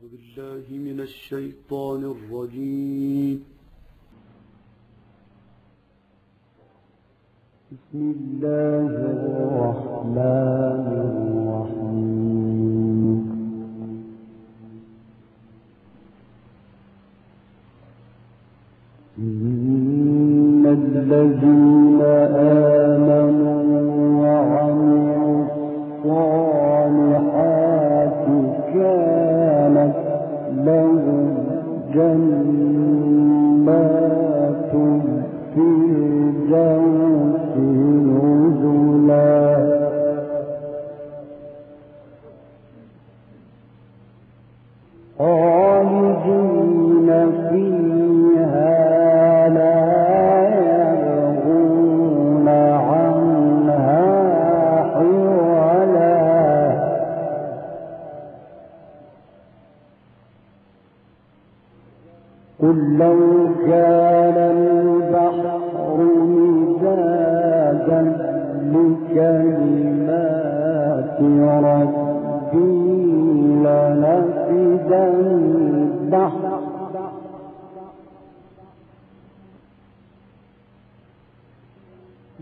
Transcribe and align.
أعوذ 0.00 0.16
بالله 0.16 0.66
من 0.88 0.98
الشيطان 1.00 2.02
الرجيم. 2.14 3.38
بسم 7.72 8.00
الله 8.16 8.92
الرحمن 9.14 10.84
الرحيم. 11.60 12.10
إن 19.18 20.64
الذين 20.80 22.00
آمنوا 22.96 23.62
وعملوا 24.22 25.40
الصالحات 26.00 26.66
كانت 28.72 29.09
لهم 30.66 31.34
جنات 31.94 32.40
الفردوس 34.72 35.79
قل 62.80 62.98
لو 62.98 63.20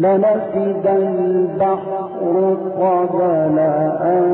لنفد 0.00 0.86
البحر 0.86 2.56
قبل 2.80 3.58
أن 4.00 4.26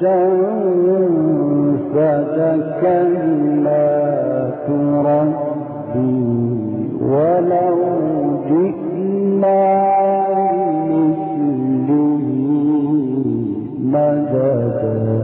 تنفد 0.00 1.38
كلمات 2.80 4.66
ربي 5.06 6.18
ولو 7.02 7.78
جئنا 8.48 9.62
بمثله 10.88 12.24
مددا 13.84 15.18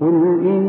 قل 0.00 0.16
إنما 0.46 0.65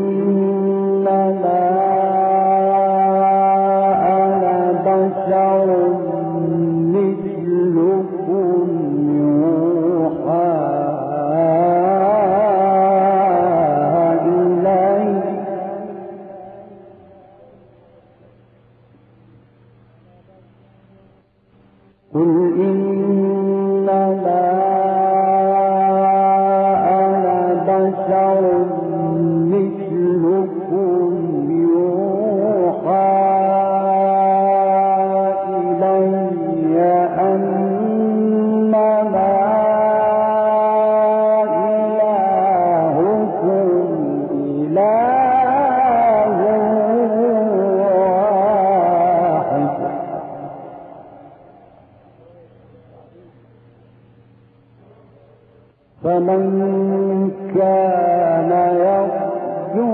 فمن 56.04 57.30
كان 57.54 58.50
يرجو 58.84 59.92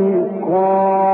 لقاء 0.00 1.06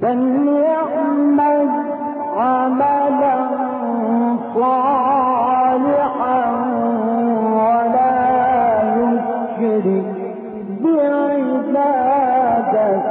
فليعمل 0.00 1.68
عملا 2.36 2.93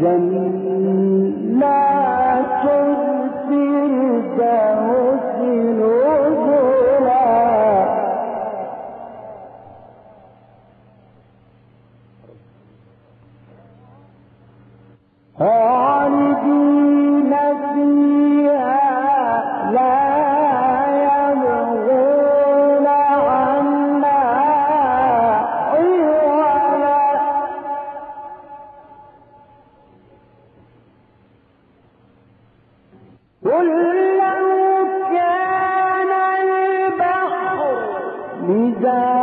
جنات 0.00 0.57
مدادا 38.47 39.16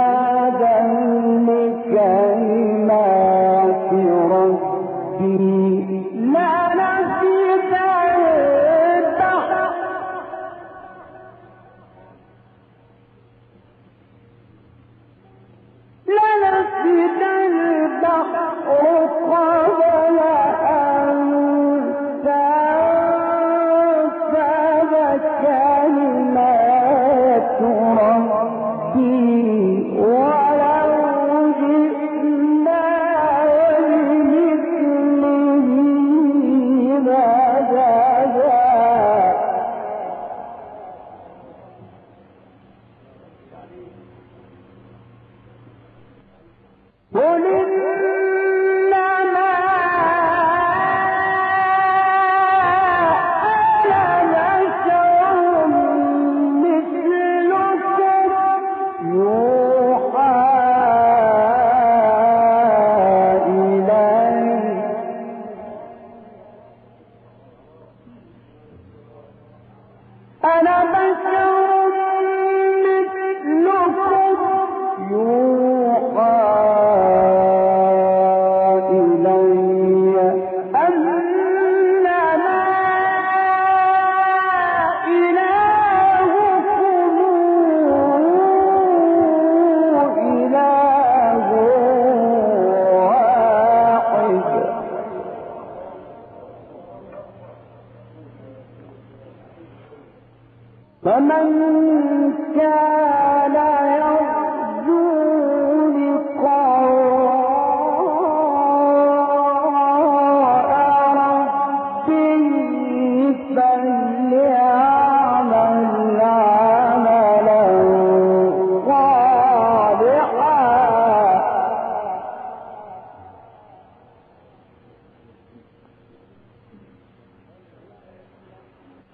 فمن 101.05 102.33
كان 102.55 103.55
يرجو 103.55 105.25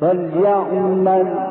فليعمل 0.02 1.51